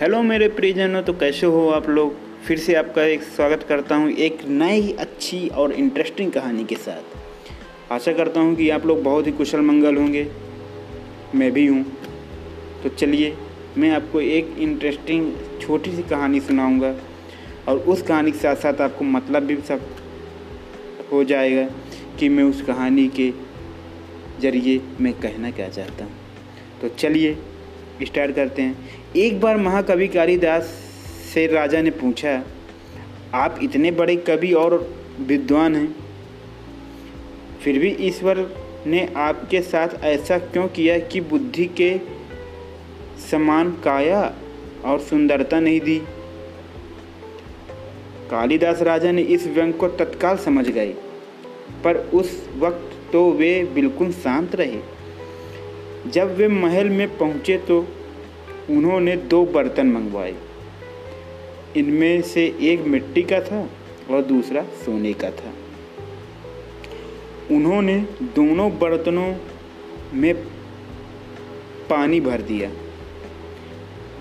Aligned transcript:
Hello 0.00 0.22
मेरे 0.22 0.46
प्रियजनों 0.48 1.02
तो 1.02 1.12
कैसे 1.12 1.46
हो 1.46 1.68
आप 1.68 1.88
लोग? 1.88 2.16
फिर 2.46 2.58
से 2.58 2.74
आपका 2.74 3.02
एक 3.02 3.22
स्वागत 3.22 3.62
करता 3.62 3.96
हूँ 3.96 4.10
एक 4.10 4.38
नई 4.44 4.92
अच्छी 4.92 5.48
और 5.48 5.72
इंटरेस्टिंग 5.72 6.32
कहानी 6.32 6.64
के 6.64 6.74
साथ। 6.74 7.92
आशा 7.92 8.12
करता 8.12 8.40
हूँ 8.40 8.54
कि 8.56 8.68
आप 8.70 8.86
लोग 8.86 9.02
बहुत 9.02 9.26
ही 9.26 9.32
कुशल 9.32 9.60
मंगल 9.60 9.96
होंगे। 9.96 10.26
मैं 11.34 11.50
भी 11.52 11.66
हूँ। 11.66 11.82
तो 12.82 12.88
चलिए, 12.88 13.36
मैं 13.78 13.90
आपको 13.90 14.20
एक 14.20 14.54
इंटरेस्टिंग 14.58 15.32
छोटी 15.62 15.96
सी 15.96 16.02
कहानी 16.02 16.40
सुनाऊँगा 16.40 16.94
और 17.68 17.78
उस 17.78 18.02
कहानी 18.02 18.30
के 18.30 18.38
साथ 18.38 18.56
साथ 18.56 18.80
आपको 18.80 19.04
मतलब 19.04 19.42
भी 19.42 19.56
सब 19.56 19.88
हो 21.12 21.24
जाएगा 21.24 21.68
कि 22.18 22.28
मैं 22.28 22.44
उस 22.44 22.62
कहानी 22.62 23.08
के 23.20 23.32
ज़रिए 24.40 24.80
मैं 25.00 25.12
कहना 25.12 25.50
क्या 25.50 25.68
चाहता 25.68 26.04
हूँ। 26.04 26.12
तो 26.82 26.88
चलिए 26.88 27.38
स्टार्ट 28.02 28.34
करते 28.34 28.62
हैं। 28.62 29.12
एक 29.16 29.40
बार 29.40 29.56
महाकवि 29.56 30.08
कालिदास 30.08 30.62
से 31.34 31.46
राजा 31.46 31.80
ने 31.82 31.90
पूछा, 31.92 32.42
आप 33.34 33.58
इतने 33.62 33.90
बड़े 33.90 34.16
कवि 34.16 34.52
और 34.52 34.74
विद्वान 35.20 35.76
हैं, 35.76 35.94
फिर 37.62 37.78
भी 37.78 37.88
ईश्वर 38.00 38.46
ने 38.86 39.08
आपके 39.16 39.60
साथ 39.60 40.02
ऐसा 40.04 40.38
क्यों 40.38 40.66
किया 40.68 40.98
कि 40.98 41.20
बुद्धि 41.20 41.64
के 41.80 41.96
समान 43.30 43.70
काया 43.84 44.20
और 44.84 45.00
सुंदरता 45.00 45.60
नहीं 45.60 45.80
दी? 45.80 45.98
कालिदास 48.30 48.82
राजा 48.82 49.12
ने 49.12 49.22
इस 49.22 49.46
व्यंग 49.46 49.72
को 49.74 49.88
तत्काल 49.88 50.36
समझ 50.36 50.68
गए, 50.68 50.92
पर 51.84 51.96
उस 52.14 52.48
वक्त 52.56 52.92
तो 53.12 53.30
वे 53.32 53.64
बिल्कुल 53.74 54.12
शांत 54.12 54.54
रहे। 54.54 54.80
जब 56.10 56.36
वे 56.36 56.48
महल 56.48 56.88
में 56.88 57.16
पहुँचे 57.18 57.56
तो 57.58 57.78
उन्होंने 58.70 59.16
दो 59.16 59.44
बर्तन 59.44 59.86
मंगवाए। 59.86 60.34
इनमें 61.76 62.22
से 62.22 62.44
एक 62.62 62.86
मिट्टी 62.86 63.22
का 63.22 63.40
था 63.40 63.60
और 64.10 64.22
दूसरा 64.22 64.62
सोने 64.84 65.12
का 65.12 65.30
था। 65.30 65.52
उन्होंने 67.50 67.96
दोनों 68.36 68.70
बर्तनों 68.78 69.34
में 70.14 70.34
पानी 71.90 72.20
भर 72.20 72.42
दिया। 72.42 72.70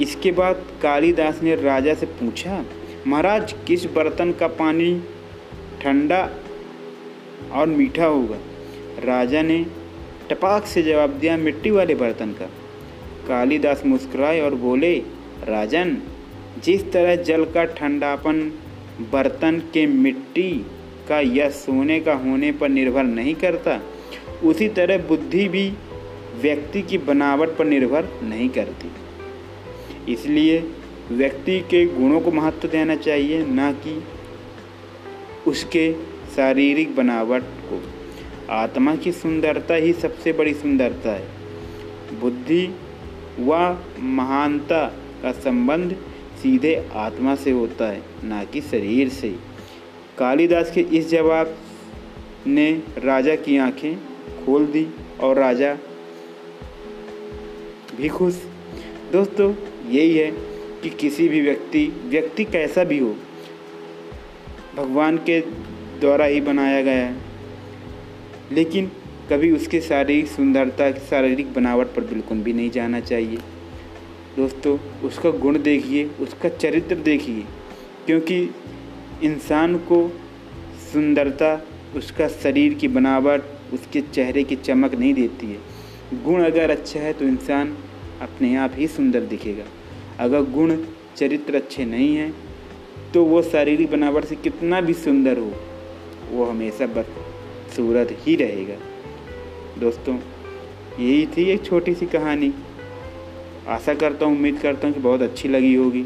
इसके 0.00 0.32
बाद 0.32 0.64
कालिदास 0.82 1.42
ने 1.42 1.54
राजा 1.54 1.94
से 1.94 2.06
पूछा, 2.06 2.64
महाराज, 3.06 3.54
किस 3.66 3.84
बर्तन 3.84 4.32
का 4.32 4.46
पानी 4.46 5.02
ठंडा 5.82 6.22
और 7.52 7.66
मीठा 7.66 8.06
होगा? 8.06 8.38
राजा 9.04 9.42
ने 9.42 9.58
टपाक 10.30 10.64
से 10.64 10.82
जवाब 10.82 11.10
दिया 11.10 11.36
मिट्टी 11.36 11.70
वाले 11.70 11.94
बर्तन 11.94 12.32
का। 12.32 12.46
कालीदास 13.28 13.86
मुस्कुराए 13.86 14.40
और 14.40 14.54
बोले, 14.54 14.98
राजन, 15.44 15.96
जिस 16.64 16.92
तरह 16.92 17.16
जल 17.16 17.44
का 17.44 17.64
ठंडापन 17.64 18.52
बर्तन 19.12 19.58
के 19.58 19.86
मिट्टी 19.86 20.66
का 21.08 21.20
या 21.20 21.48
सोने 21.48 22.00
का 22.00 22.14
होने 22.14 22.52
पर 22.52 22.68
निर्भर 22.68 23.02
नहीं 23.02 23.34
करता, 23.34 23.80
उसी 24.44 24.68
तरह 24.68 24.98
बुद्धि 24.98 25.48
भी 25.48 25.72
व्यक्ति 26.42 26.82
की 26.82 26.98
बनावट 26.98 27.48
पर 27.48 27.64
निर्भर 27.64 28.08
नहीं 28.22 28.48
करती। 28.48 28.90
इसलिए 30.12 30.70
व्यक्ति 31.10 31.60
के 31.60 31.84
गुणों 31.86 32.20
को 32.20 32.30
महत्व 32.30 32.68
देना 32.68 32.94
चाहिए, 32.96 33.44
न 33.48 33.72
कि 33.72 34.04
उसके 35.50 35.92
शारीरिक 36.36 36.96
बनावट 36.96 37.42
को। 37.42 37.97
आत्मा 38.50 38.94
की 38.96 39.12
सुंदरता 39.12 39.74
ही 39.74 39.92
सबसे 39.92 40.32
बड़ी 40.32 40.54
सुंदरता 40.54 41.12
है। 41.12 42.20
बुद्धि 42.20 42.66
व 43.38 43.76
महानता 43.98 44.86
का 45.22 45.32
संबंध 45.32 45.92
सीधे 46.42 46.74
आत्मा 46.92 47.34
से 47.34 47.50
होता 47.50 47.90
है, 47.90 48.02
ना 48.24 48.44
कि 48.44 48.60
शरीर 48.60 49.08
से। 49.08 49.34
कालिदास 50.18 50.70
के 50.70 50.80
इस 50.80 51.08
जवाब 51.10 51.56
ने 52.46 52.70
राजा 52.98 53.34
की 53.36 53.56
आँखें 53.56 53.96
खोल 54.46 54.66
दी 54.66 54.86
और 55.20 55.38
राजा 55.38 55.74
भी 57.96 58.08
खुश। 58.08 58.42
दोस्तों, 59.12 59.54
यही 59.90 60.16
है 60.16 60.30
कि 60.82 60.90
किसी 60.90 61.28
भी 61.28 61.40
व्यक्ति 61.40 61.86
व्यक्ति 62.04 62.44
कैसा 62.44 62.84
भी 62.84 62.98
हो, 62.98 63.14
भगवान 64.76 65.16
के 65.16 65.40
द्वारा 66.00 66.24
ही 66.24 66.40
बनाया 66.40 66.82
गया 66.82 67.06
है। 67.06 67.27
लेकिन 68.52 68.90
कभी 69.30 69.50
उसके 69.50 69.80
शारीरिक 69.80 70.26
सुंदरता, 70.26 70.90
शारीरिक 71.00 71.52
बनावट 71.54 71.86
पर 71.86 72.04
बिल्कुल 72.04 72.38
भी 72.38 72.52
नहीं 72.52 72.70
जाना 72.70 73.00
चाहिए। 73.00 73.38
दोस्तों, 74.36 74.78
उसका 75.04 75.30
गुण 75.30 75.58
देखिए, 75.62 76.04
उसका 76.20 76.48
चरित्र 76.48 76.96
देखिए, 76.96 77.44
क्योंकि 78.06 78.38
इंसान 79.22 79.76
को 79.88 80.00
सुंदरता, 80.92 81.60
उसका 81.96 82.28
शरीर 82.28 82.74
की 82.74 82.88
बनावट, 82.88 83.42
उसके 83.72 84.00
चेहरे 84.02 84.44
की 84.44 84.56
चमक 84.56 84.94
नहीं 84.94 85.14
देती 85.14 85.46
है। 85.46 86.22
गुण 86.24 86.42
अगर 86.42 86.70
अच्छा 86.70 87.00
है 87.00 87.12
तो 87.12 87.24
इंसान 87.24 87.76
अपने 88.22 88.54
आप 88.56 88.72
ही 88.74 88.86
सुंदर 88.88 89.20
दिखेगा। 89.22 89.64
अगर 90.18 90.42
गुण, 90.52 90.76
चरित्र 91.16 91.56
अच्छे 91.56 91.84
नहीं 91.84 92.14
हैं 92.16 92.32
तो 93.14 93.24
वो 93.24 93.42
शारीरिक 93.42 93.90
बनावट 93.90 94.24
से 94.24 94.36
कितना 94.36 94.80
भी 94.80 94.94
सुंदर 94.94 95.38
हो, 95.38 95.52
वो 96.30 96.44
हमेशा 96.44 96.86
बदसूरत 97.68 98.08
ही 98.12 98.36
रहेगा। 98.36 98.76
दोस्तों, 99.80 100.16
यही 101.00 101.26
थी 101.26 101.44
एक 101.44 101.64
छोटी 101.64 101.94
सी 101.94 102.06
कहानी। 102.06 102.54
आशा 103.68 103.94
करता 103.94 104.26
हूँ, 104.26 104.36
उम्मीद 104.36 104.58
करता 104.58 104.86
हूँ 104.86 104.94
कि 104.94 105.00
बहुत 105.00 105.22
अच्छी 105.22 105.48
लगी 105.48 105.74
होगी। 105.74 106.04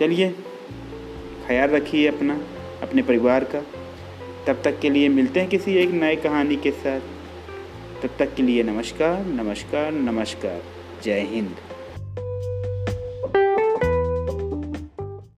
चलिए, 0.00 0.34
ख्याल 1.46 1.70
रखिए 1.70 2.08
अपना, 2.08 2.40
अपने 2.82 3.02
परिवार 3.02 3.44
का। 3.44 3.60
तब 4.46 4.62
तक 4.64 4.80
के 4.80 4.90
लिए 4.90 5.08
मिलते 5.08 5.40
हैं 5.40 5.48
किसी 5.48 5.74
एक 5.74 5.90
नए 5.90 6.16
कहानी 6.16 6.56
के 6.56 6.70
साथ। 6.70 7.00
तब 8.02 8.10
तक 8.18 8.34
के 8.34 8.42
लिए 8.42 8.62
नमस्कार 8.62 9.24
नमस्कार 9.24 9.92
नमस्कार। 9.92 10.62
जय 11.04 11.20
हिंद। 11.20 11.56